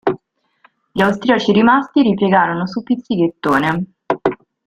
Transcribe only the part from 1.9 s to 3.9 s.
ripiegarono su Pizzighettone.